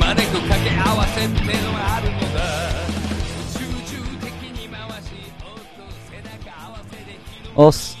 [0.00, 2.40] までく掛け合わせってのがあるのだ
[3.52, 5.12] 集中的に回し
[5.42, 7.96] おっと背中合わせで日の哦斯，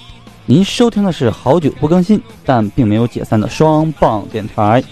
[0.46, 4.82] 您收听的是好久不更新但并没有解散的双棒电台，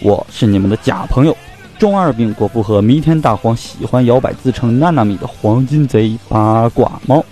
[0.00, 1.36] 我是你们的假朋友，
[1.78, 7.24] 中二病国父和弥天大黄喜欢摇摆自称娜娜米的黄金贼八卦猫。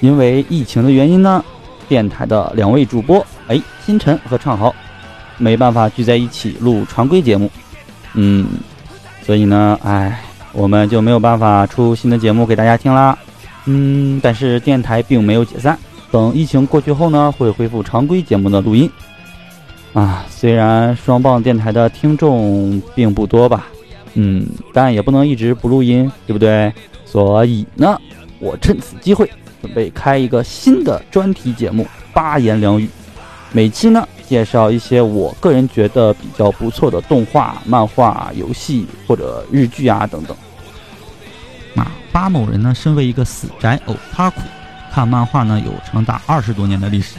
[0.00, 1.44] 因为疫情的原因呢，
[1.88, 4.72] 电台的两位主播哎，星辰和畅豪
[5.38, 7.50] 没办法聚在一起录常规节目，
[8.14, 8.46] 嗯，
[9.25, 10.19] 所以呢，哎，
[10.51, 13.17] 我们就没有办法出新的节目给大家听啦。
[13.65, 15.77] 嗯，但是电台并没有解散。
[16.11, 18.89] 等疫情过去后呢，会恢复常规节目的录音。
[19.93, 23.67] 啊，虽然双棒电台的听众并不多吧，
[24.15, 26.71] 嗯，但也不能一直不录音，对不对？
[27.05, 27.97] 所以呢，
[28.39, 29.29] 我趁此机会
[29.61, 32.85] 准备开一个新的专题节目《八言两语》，
[33.51, 40.35] 每期呢介绍一些我个人觉得比较不错的动画、漫画、游戏或者日剧啊等等。
[41.75, 44.41] 啊，巴某人呢，身为一个死宅偶他苦。
[44.91, 47.17] 看漫画呢，有长达二十多年的历史，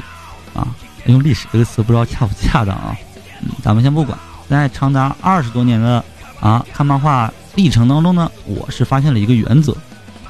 [0.55, 0.69] 啊，
[1.07, 2.97] 用历史这个词不知道恰不恰当啊？
[3.43, 4.17] 嗯，咱们先不管，
[4.49, 6.05] 在长达二十多年的
[6.39, 9.77] 啊看漫画历程当中呢，我是发现了一个原则，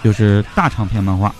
[0.02, 1.34] 就是大长篇漫画，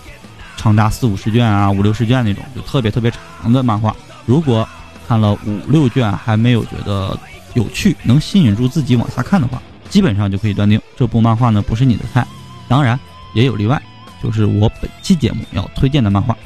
[0.55, 3.95] 长达四五十卷啊、五六十卷那种，就特别特别长的漫画，
[4.27, 4.67] 如果
[5.07, 7.17] 看了五六卷还没有觉得
[7.53, 12.25] 有趣，能吸引住自己往下看的话，基本上就可以断定这部漫画呢不是你的菜。
[12.67, 12.99] 当然
[13.33, 13.81] 也有例外。
[14.23, 16.33] 就是我本期节目要推荐的漫画《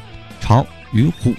[0.41, 1.29] 潮与虎》。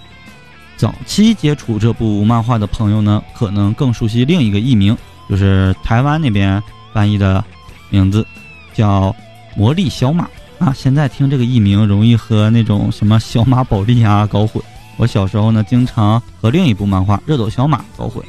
[0.78, 4.97] 早期接触这部漫画的朋友呢，可能更熟悉另一个译名，
[5.28, 6.62] 就是台湾那边
[6.95, 7.45] 翻译的
[7.91, 8.27] 名字
[8.72, 9.11] 叫
[9.55, 10.27] 《魔力小马》
[10.65, 10.72] 啊。
[10.75, 14.62] 现在听这个译名，容易和那种什么小马宝莉啊搞混。
[15.00, 18.22] 我小时候呢，经常和另一部漫画《热斗小马》搞混。《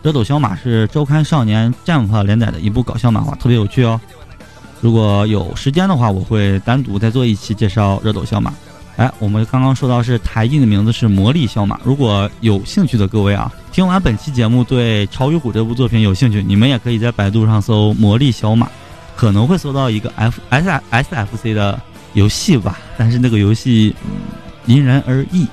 [0.00, 4.00] 热斗小马》是周刊少年 Jump 连载的一部搞笑漫画，特别有趣哦。
[4.80, 8.54] 如果有时间的话，我会单独再做一期介绍热斗小马。
[8.96, 11.78] 哎，我们刚刚说到是台译的名字是魔力小马。
[11.84, 18.66] 如果有兴趣的各位啊，听完本期节目对《潮与虎》这部作品有兴趣，你们也可以在百度上搜“魔力小马”，
[19.14, 21.78] 可能会搜到一个 F S S F C 的
[22.14, 22.78] 游戏吧。
[22.96, 24.10] 但是那个游戏嗯
[24.64, 25.46] 因人而异，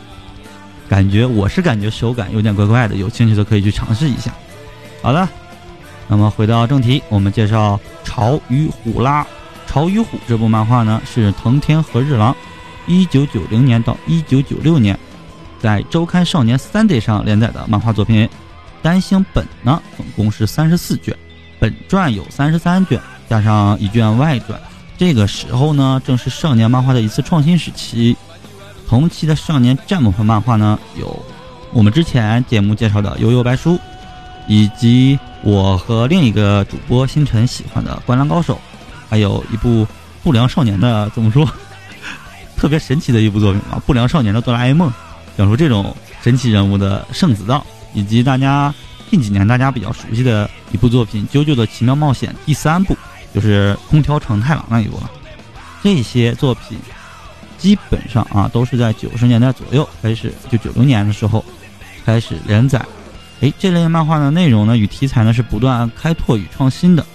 [0.92, 2.96] 感觉我是感觉手感有点怪怪的。
[2.96, 4.30] 有兴趣的可以去尝试一下。
[5.02, 5.30] 好了。
[6.10, 9.26] 那么回到正题，我们介绍《潮与虎》啦。
[9.72, 12.36] 《潮与虎》这部漫画呢，是藤田和日郎，
[12.86, 15.00] 一九九零年到一九九六年，
[15.62, 18.28] 在周刊少年 Sunday 上连载的漫画作品。
[18.82, 21.16] 单行本呢，总共是三十四卷，
[21.58, 24.60] 本传有三十三卷，加上一卷外传。
[24.98, 28.18] 这个时候呢，正是少年漫画的一次创新时期。
[28.92, 31.18] 同期的少年战部漫画呢，有
[31.72, 33.76] 我们之前节目介绍的《悠悠白书》，
[34.48, 35.18] 以及。
[35.44, 38.54] 我和另一个主播星辰喜欢的《灌篮高手》，
[39.10, 39.88] 还有一部
[40.22, 41.50] 不良少年的怎么说，
[42.56, 44.88] 特别神奇的一部作品啊，《不良少年的哆啦 A 梦》，
[45.36, 47.66] 讲述这种神奇人物的圣子道，
[47.96, 48.72] 以及大家
[49.10, 52.96] 近几年大家比较熟悉的一部作品《啾啾的奇妙冒险》第三部，
[53.34, 55.10] 就是空调承太郎那一部了。
[55.82, 56.78] 这些作品
[57.62, 61.46] 基本上啊都是在九十年代左右开始，就九零年的时候
[62.04, 62.84] 开始连载。
[63.42, 67.06] 哎，这类漫画的内容呢与题材呢是不断开拓与创新的。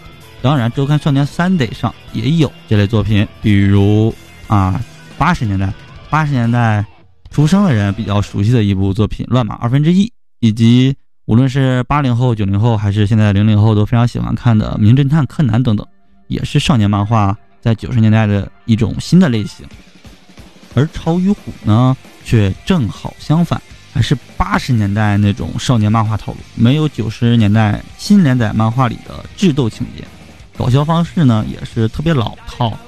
[0.41, 4.15] 当然，周刊少年 Sunday 上也有这类作品，比如
[4.47, 4.81] 啊，
[5.19, 5.73] 八十年代
[6.09, 6.85] 八十年代
[7.31, 10.07] 出生的人比较熟悉的一部作品《乱马二分之一》，
[10.39, 10.95] 以及
[11.25, 15.85] 无论是八零后、九零后还是现在零零后都非常喜欢看的《名侦探柯南》等等，
[16.29, 19.67] 也是少年漫画在九十年代的一种新的类型。
[20.77, 23.61] 而《超与虎》呢，却正好相反。
[23.93, 30.05] 还是八十年代那种少年漫画套路，没有九十年代新连载漫画里的智斗情节，
[30.55, 32.79] 搞笑方式呢也是特别老套，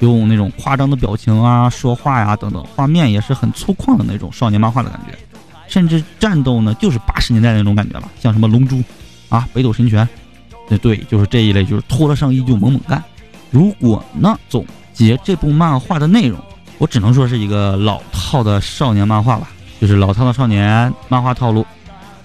[0.00, 5.16] 用那种夸张的表情啊、说话呀等等，画面也是很粗犷的那种少年漫画的感觉，
[5.68, 8.82] 甚至战斗呢就是八十年代那种感觉了，像什么龙珠
[9.28, 10.08] 啊、北斗神拳，
[10.68, 13.00] 对对，就是这一类，就是脱了上衣就猛猛干。
[13.52, 16.36] 如果呢总结这部漫画的内容，
[16.78, 19.50] 我只能说是一个老套的少年漫画吧。
[19.80, 21.64] 就是老套的少年漫画套路，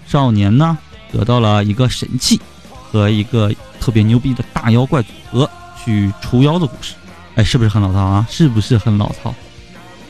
[0.07, 0.75] 少年呢
[1.11, 5.47] 得到了一个神器和一个特别牛逼的大妖怪组合
[5.83, 6.95] 去除妖的故事，
[7.35, 8.25] 哎，是不是很老套啊？
[8.27, 9.31] 是不是很老套？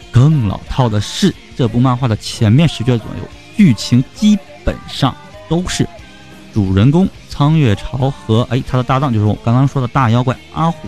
[0.09, 5.13] 更老套的是，这部漫画的前面十卷左右，剧情基本上
[5.49, 5.85] 都是
[6.53, 10.87] 主人公苍月朝和哎他的搭档就是我刚刚说的大妖怪阿虎，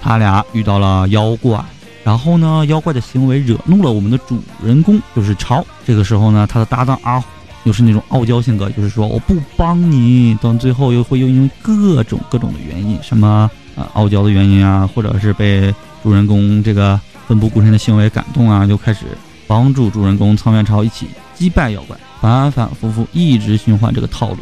[0.00, 1.62] 他俩遇到了妖怪，
[2.02, 5.64] 然后呢，妖怪的行为惹怒了我们的主人公，就是超。
[5.86, 7.26] 这个时候呢，他的搭档阿虎
[7.64, 16.98] 又是那种傲娇性格，就是说我不帮你，到最后又会又因为各种各种的原因，什么啊傲娇的原因啊，或者是被主人公这个
[17.28, 19.06] 奋不顾身的行为感动啊，就开始
[19.46, 24.38] 帮助主人公苍元超一起击败妖怪，反反复复一直循环这个套路。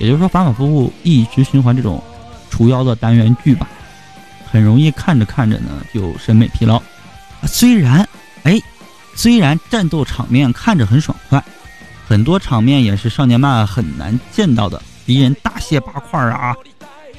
[0.00, 2.02] 也就是说，反反复复一直循环这种
[2.50, 3.68] 除妖的单元剧吧，
[4.50, 6.80] 很容易看着看着呢就审美疲劳。
[7.46, 8.08] 虽然，
[8.42, 8.60] 哎，
[9.14, 11.42] 虽然战斗场面看着很爽快，
[12.06, 16.56] 很多场面也是少年漫很难见到的，敌人大卸八块啊，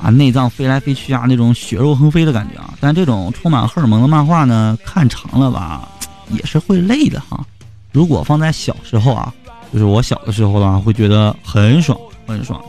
[0.02, 2.74] 啊内脏飞来飞去啊，那种血肉横飞的感觉啊。
[2.80, 5.88] 但这种充满荷尔蒙的漫画呢，看长了吧，
[6.30, 7.46] 也是会累的哈。
[7.92, 9.34] 如果放在小时候啊，
[9.72, 11.98] 就是我小的时候的话，会觉得很爽
[12.28, 12.62] 很爽。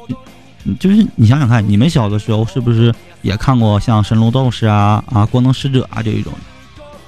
[0.79, 6.33] 就是你想想看，你们小的时候是不是也看过像《神龙斗士》啊、啊《光能使者》啊这一种？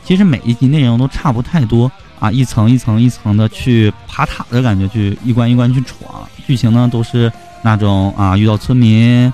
[0.04, 6.26] 其实每一集内容都差不太多啊，一层一层一层的去爬塔的感觉，去一关一关去闯。
[6.46, 7.30] 剧情呢都是
[7.62, 9.32] 那种啊，遇到村民，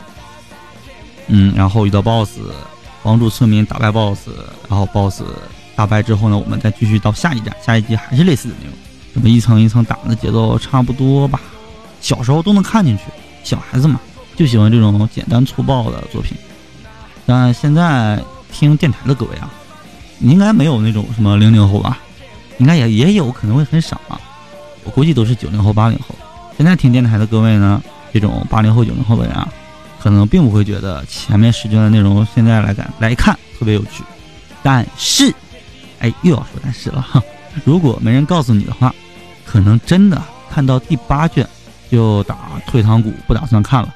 [1.29, 2.41] 嗯，然后遇到 BOSS，
[3.03, 4.29] 帮助村民打败 BOSS，
[4.69, 5.23] 然后 BOSS
[5.75, 8.75] 打败之后呢，我们再继续到下一站，下一集还是类似的内容，
[9.15, 11.41] 这么一层一层打的节奏差不多吧。
[12.01, 13.05] 小时候都能看进去，
[13.43, 13.99] 小孩子嘛
[14.39, 16.39] 就喜欢这种简单粗暴的作品。
[17.27, 19.51] 但现在听电台的各位啊。
[20.21, 21.99] 你应该没有那种什么零零后吧？
[22.59, 24.21] 应该也也有可能会很少啊。
[24.83, 26.13] 我估计都是九零后、八零后。
[26.57, 27.81] 现在听电台的各位呢，
[28.13, 29.49] 这种八零后、九零后的人啊，
[30.01, 34.03] 可能并不会觉得前面十卷的内容现在来看来看特别有趣。
[34.61, 35.33] 但是，
[36.01, 37.23] 哎，又要说但是了哈。
[37.65, 38.93] 如果没人告诉你的话，
[39.47, 40.21] 可能真的
[40.51, 41.49] 看到第八卷
[41.93, 42.37] 就打
[42.67, 43.95] 退堂鼓，不打算看了。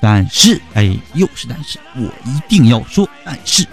[0.00, 3.66] 但是，哎，又是但是，我一定要说但是。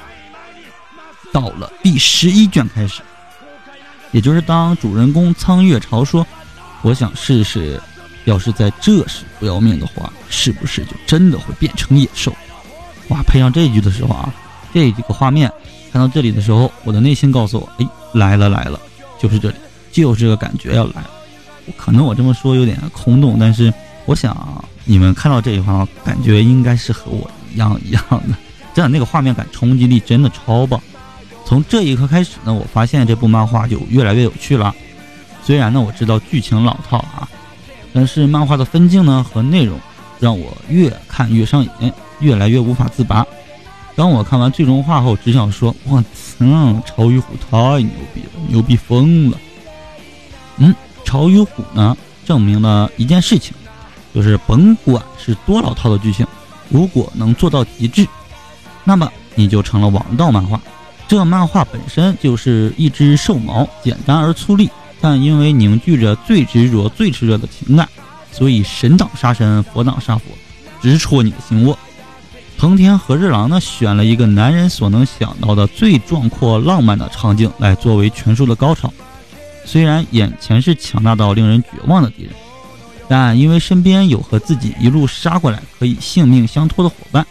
[1.31, 3.01] 到了第十一卷开始，
[4.11, 6.25] 也就是当主人公苍月潮说
[6.81, 7.79] ：“我想试试，
[8.23, 12.33] 要是在这时不要命的话，是不是就真的会变成野兽？”
[13.09, 13.21] 哇！
[13.23, 14.33] 配上这句的时候啊，
[14.73, 15.51] 这几个画面
[15.91, 18.79] 看到这里的时候，我的内心告诉我：“哎，来了来了，
[19.19, 19.55] 就是这里，
[19.91, 21.11] 就是这个感觉要来了。”
[21.75, 23.73] 可能我这么说有点空洞，但是
[24.05, 28.35] 我想你们看到这一话，感觉应该是和我一样一样的。
[28.73, 30.79] 真的，那个画面感冲击力真的超棒。
[31.45, 34.73] 从这一刻开始呢，我发现这部漫画就越来越有趣了。
[35.43, 37.27] 虽然呢，我知道剧情老套啊，
[37.93, 39.79] 但是漫画的分镜呢和内容
[40.19, 43.25] 让我越看越上瘾，越来越无法自拔。
[43.95, 46.03] 当我看完最终话后，只想说：“我
[46.37, 49.37] 操，潮与虎太牛逼了，牛逼疯了！”
[50.57, 51.95] 嗯，潮与虎呢，
[52.25, 53.53] 证明了一件事情，
[54.15, 56.25] 就是甭管是多老套的剧情，
[56.69, 58.07] 如果能做到极致，
[58.85, 60.57] 那么你就成了王道漫画。
[61.05, 64.69] 这漫画本身就是一只兽毛，简单而粗粝，
[65.01, 67.87] 但因为凝聚着最执着、最炽热的情感，
[68.31, 70.23] 所以神挡杀神，佛挡杀佛，
[70.81, 71.77] 直戳你的心窝。
[72.57, 78.91] 藤田和日郎呢，选了一个男人所能想到的最壮阔、浪漫的场景来作为全书的高潮。
[79.65, 82.31] 虽然眼前是强大到令人绝望的敌人，
[83.07, 87.25] 但因为身边有和自己一路杀过来可以性命相托的伙伴，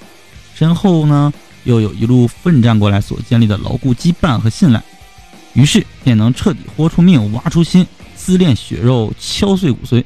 [0.55, 1.33] 身后呢。
[1.65, 4.85] 又有一路奋战过来所建立的牢固羁绊和信赖，
[5.55, 10.05] 于是便能彻底豁出命、挖出心、撕裂血肉、敲碎骨髓，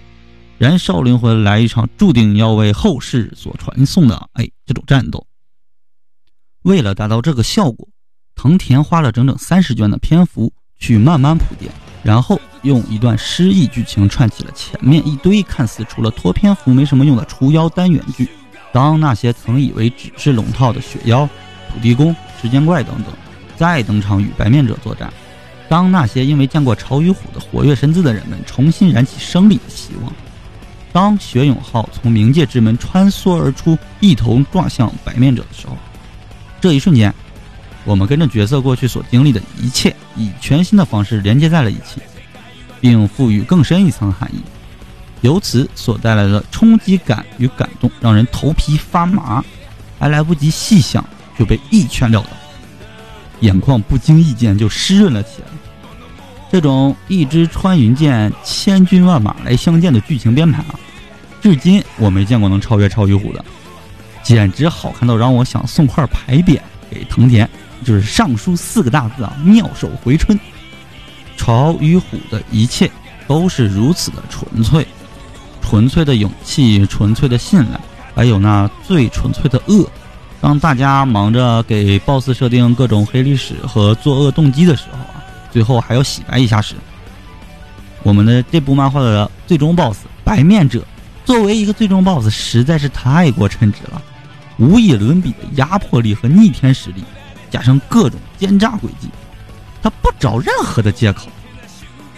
[0.56, 5.26] 燃烧灵魂，来一场注定要为后世所传颂的哎这种战斗。
[6.62, 7.88] 为了达到这个效果，
[8.36, 18.28] 藤田花了整整三十卷的篇幅去慢慢铺垫，然后用一段诗意剧情串起了前面一堆看似除了拖篇幅没什么用的除妖单元剧。
[18.72, 21.28] 当那些曾以为只是龙套的雪妖。
[21.70, 23.12] 土地公、时间怪等等，
[23.54, 25.12] 再登场与白面者作战。
[25.68, 30.10] 当那些因为见过潮与虎的活跃身姿的人们重新燃起生理的希望，
[30.94, 35.76] 当雪永浩从冥界之门穿梭而出，一头撞向白面者的时候，
[36.58, 37.14] 这一瞬间，
[37.88, 42.02] 我们跟着角色过去所经历的一切，以全新的方式连接在了一起，
[42.82, 44.42] 并赋予更深一层含义。
[45.22, 49.42] 由此所带来的冲击感与感动，让人头皮发麻，
[49.98, 51.02] 还来不及细想。
[51.38, 52.30] 就被一拳撂倒，
[53.38, 55.46] 眼眶不经意间就湿润了起来。
[56.50, 60.74] 这种一支穿云箭，千军万马来相见的剧情编排啊，
[61.40, 63.44] 至今我没见过能超越超级虎的，
[64.20, 66.58] 简直好看到让我想送块牌匾
[66.90, 67.48] 给藤田，
[67.84, 70.38] 就是上书四个大字啊：妙手回春。
[71.36, 72.90] 朝与虎的一切
[73.26, 74.86] 都是如此的纯粹，
[75.62, 77.80] 纯粹的勇气，纯粹的信赖，
[78.14, 79.88] 还有那最纯粹的恶。
[80.40, 86.74] 当大家忙着给 BOSS 设定各种黑历史和作恶动机的时候啊，最后还要洗白一下时，
[88.02, 90.84] 我们的这部漫画的最终 BOSS 白面者，
[91.24, 94.02] 作为一个最终 BOSS，实在是太过称职了，
[94.58, 97.02] 无以伦比的压迫力和逆天实力，
[97.50, 99.08] 加上各种奸诈诡计，
[99.82, 101.28] 他不找任何的借口，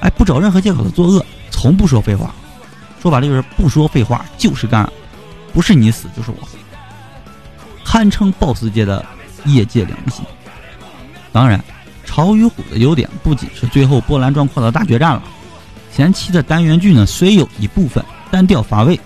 [0.00, 2.34] 哎，不找任何借口的作恶，从不说废话，
[3.00, 4.90] 说白了就是不说废话就是干，
[5.52, 6.49] 不是你死就是我活。
[7.84, 9.04] 堪称 BOSS 界的
[9.44, 10.25] 业界良心。
[11.32, 11.62] 当然，
[12.04, 15.22] 潮与虎的优点不仅是最后波澜壮阔的大决战了，
[15.92, 18.99] 前期的单元剧呢虽有一部分单调乏味，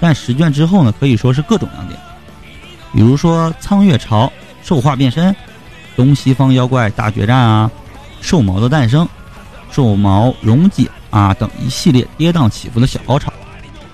[0.00, 1.98] 但十卷之后呢可以说是各种亮点。
[2.92, 4.30] 比如说苍月潮、
[4.62, 5.34] 兽化变身、
[5.96, 7.70] 东西方妖怪大决战啊、
[8.20, 9.08] 兽毛的诞生、
[9.72, 13.32] 兽毛溶解啊等一系列跌宕起伏的小高潮。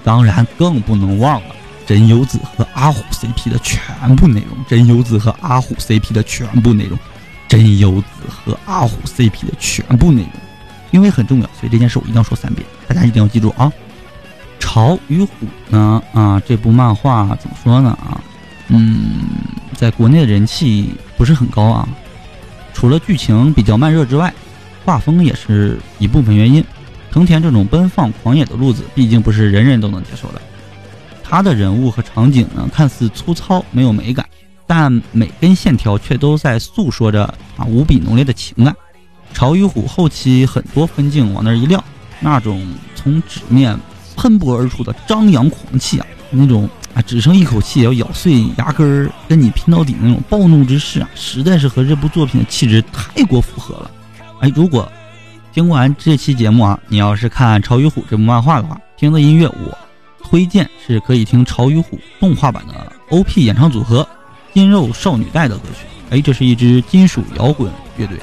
[0.05, 1.55] 当然，更不能忘了。
[1.85, 6.99] 真由子和阿虎 CP 的全部内容，真由子和阿虎 CP 的全部内容，
[7.49, 10.31] 真由子和阿虎 CP 的全部内容，
[10.93, 13.71] 因为很重要，所以这件事我一定要说三遍，大家一定要记住啊！
[14.61, 15.31] 潮与虎
[15.69, 18.19] 呢啊，这部漫画怎么说呢啊？
[18.69, 19.21] 嗯，
[19.75, 21.89] 在国内的人气不是很高啊，
[22.73, 24.33] 除了剧情比较慢热之外，
[24.85, 26.65] 画风也是一部分原因。
[27.11, 30.41] 藤田这种奔放狂野的路子，毕竟不是人人都能接受的。
[31.23, 34.27] 他的人物和场景呢，看似粗糙没有美感，
[34.67, 37.25] 但每根线条却都在诉说着
[37.57, 38.75] 啊无比浓烈的情感。
[39.35, 41.83] 潮与虎后期很多分镜往那儿一撂，
[42.21, 43.79] 那种从纸面
[44.17, 53.91] 喷薄而出的张扬狂气啊，那种啊只剩一口气也要咬碎牙根儿跟你拼到底那种暴怒之势啊，实在是和这部作品的气质太过符合了。
[54.41, 54.91] 哎，如果
[55.53, 59.79] 听完这期节目啊，你要是看《潮与虎》这部漫画的话，听的音乐我。
[60.25, 64.07] 推荐是可以听《潮与虎》动画版的 OP 演唱组合
[64.55, 65.87] 金肉少女带的歌曲。
[66.09, 68.19] 哎，这是一支金属摇滚乐队，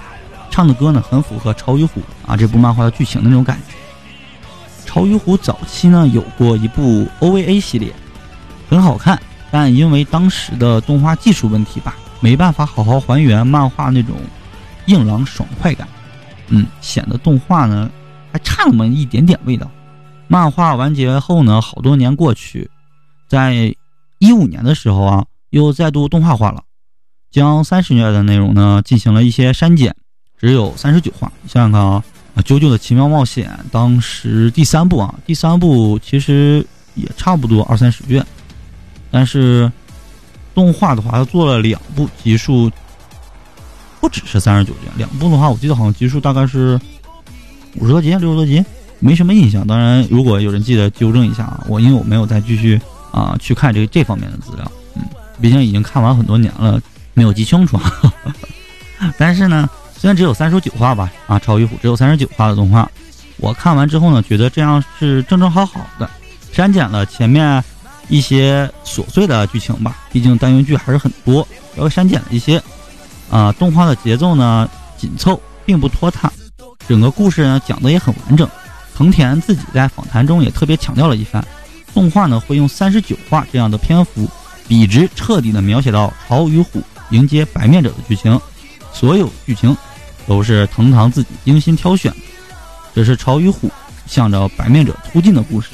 [0.49, 3.75] 唱的歌呢很符合《潮与虎》啊这部漫画的剧情的那种感觉。
[4.87, 7.93] 《潮与虎》早期呢有过一部 OVA 系列，
[8.69, 14.15] 很好看，但因为当时的动画技术问题吧，没办法好好还原漫画那种
[14.85, 15.87] 硬朗爽快感，
[16.49, 17.89] 嗯，显得动画呢
[18.31, 19.69] 还差那么一点点味道。
[20.27, 22.69] 漫画完结后呢，好多年过去，
[23.27, 23.75] 在
[24.19, 26.61] 一五年的时候啊，又再度动画化了，
[27.31, 29.95] 将三十卷的内容呢进行了一些删减，
[30.37, 31.31] 只有三十九话。
[31.47, 32.03] 想想看啊，
[32.43, 38.23] 《九九的奇妙冒险》当时第三部啊，第三部其实也差不多二三十卷，
[39.11, 39.71] 但是
[40.53, 42.71] 动画的话，它做了两部集数，
[43.99, 46.79] 不只是三十九卷，两部的话，我记得好像集数大概是
[47.75, 48.63] 五十多集、六十多集。
[49.01, 52.77] 没什么印象，当然，如果有人记得纠正一下啊，我因为我没有再继续
[53.13, 55.03] 啊去看这这方面的资料，嗯，
[55.39, 56.81] 毕竟已经看完很多年了，
[57.13, 57.79] 没有记清楚。
[59.17, 62.91] 但是呢，虽然只有三十九话吧，啊，《超与虎》只有三十九话的动画，
[63.37, 66.09] 我看完之后呢，觉得这样是正正好好的，
[66.51, 67.63] 删减了前面
[68.09, 71.47] 一些琐碎的剧情吧，毕竟单元剧还是很多，
[71.77, 72.61] 稍微删减了一些，
[73.29, 76.31] 啊，动画的节奏呢紧凑，并不拖沓，
[76.87, 78.49] 整个故事呢讲的也很完整。
[78.95, 81.41] 藤田自己在访谈中也特别强调了一番，
[81.93, 84.27] 动画呢会用三十九话这样的篇幅，
[84.67, 88.37] 笔直彻底的描写到潮与虎迎接白面者的剧情，
[88.91, 89.75] 所有剧情
[90.27, 92.17] 都是藤堂自己精心挑选的。
[92.93, 93.71] 这是潮与虎
[94.05, 95.69] 向着白面者突进的故事，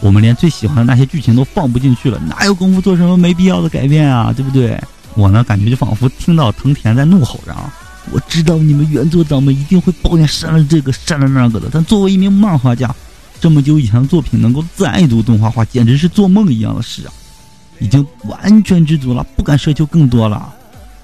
[0.00, 4.32] 我们连最喜欢的那些剧情都放不进去了，哪有功夫做什么没必要的改变啊？
[4.34, 4.80] 对不对？
[5.14, 7.72] 我呢感觉就仿佛听到藤田在怒吼着啊。
[8.12, 12.94] 我知道你们原作党们一定会抱怨删了这个删了那个的，但作为一名漫画家，
[13.40, 17.12] 这么久以前的作品能够再度动画化，简直是做梦一样的事啊！
[17.78, 20.52] 已经完全知足了，不敢奢求更多了。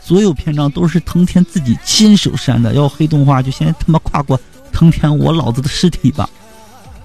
[0.03, 4.41] 所有篇章都是藤田自己亲手删的，要黑动画就先他妈跨过
[4.73, 6.29] 藤田我老子的尸体吧！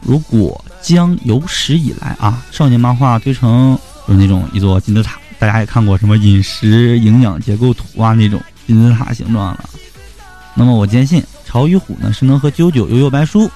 [0.02, 3.78] 如果将有史以来啊，少年漫画堆成
[4.08, 9.70] 就是那种一座金字塔，大家也看过什么饮食营养结构图啊那种金字塔形状了。
[10.56, 13.50] 那么我坚信，潮与虎呢是能和九九、悠悠白书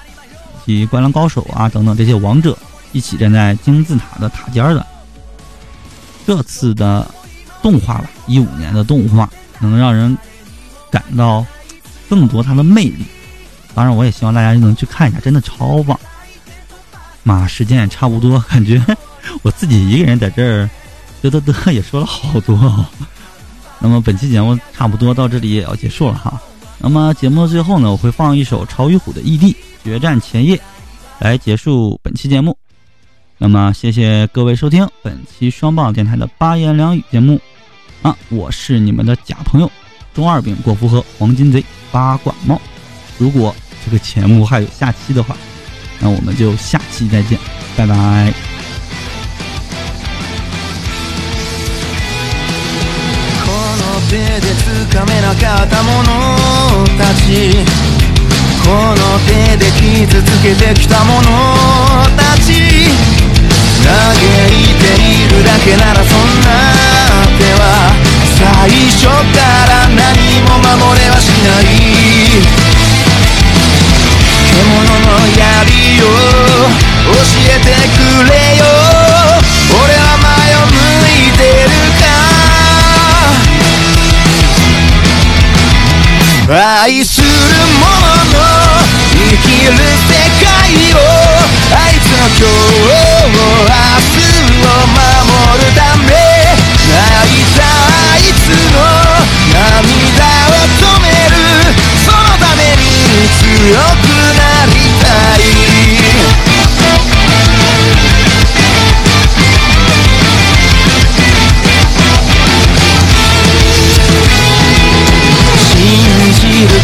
[0.65, 2.57] 以及灌篮高手啊等等这些王者
[2.91, 4.85] 一起站在金字塔的塔尖的。
[6.25, 7.09] 这次的
[7.61, 10.17] 动画吧，一五年的动画能让人
[10.89, 11.45] 感到
[12.07, 13.03] 更多它的魅力。
[13.73, 15.99] 当然，我也希望大家能去看一下，真的超棒。
[17.27, 18.79] 妈，时间也差不多，感觉
[19.41, 20.69] 我自己一个人在这儿
[21.23, 22.85] 嘚嘚嘚也说了好多。
[23.79, 26.39] 那么本期节目差不多到这里也要结束了哈。
[26.77, 30.55] 那么节目的最后呢，我会放一首潮与虎的《异地决战前夜》
[31.17, 32.55] 来结束本期节目。
[33.39, 37.41] 那么谢谢各位收听本期双棒电台的八言两语节目
[38.03, 39.71] 啊，我是你们的假朋友
[40.13, 42.61] 中二病过夫和黄金贼八卦猫。
[43.17, 45.35] 如果这个节目还有下期的话。
[45.99, 47.37] 那我们就下期再见，
[47.75, 48.33] 拜拜。
[54.07, 54.21] 手で
[54.93, 56.07] 掴めなかったもの
[56.95, 57.57] たち。
[58.63, 61.27] この手で傷つけてきたもの
[62.15, 62.53] たち。
[63.83, 66.47] 嘆いているだけならそんな
[67.37, 67.63] 手は
[68.37, 69.97] 最初から何
[70.43, 71.84] も守れはしない。
[77.05, 78.74] 教えてくれよ。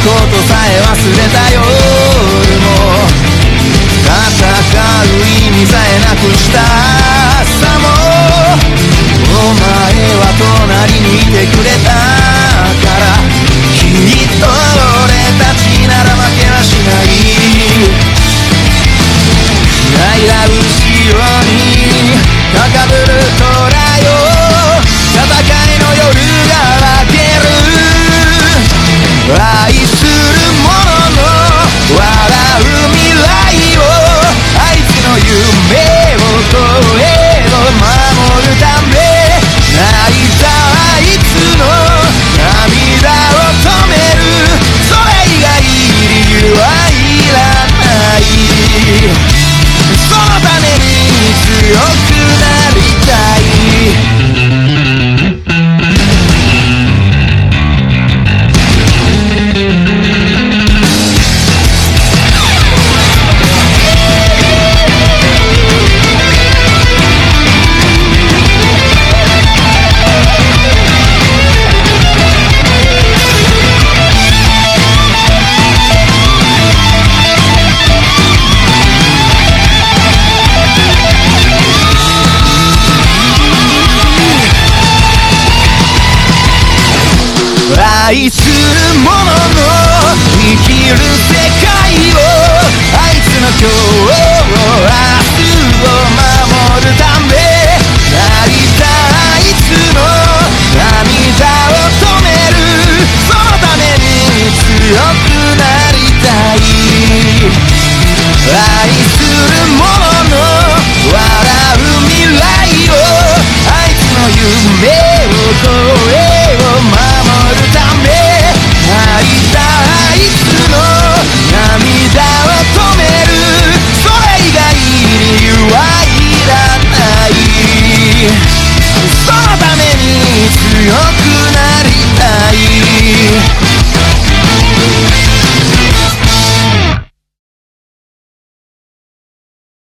[0.04, 2.66] ことさえ忘れた夜も
[4.04, 5.14] 戦う
[5.46, 6.58] 意味さえなくした
[88.12, 89.31] 愛するもの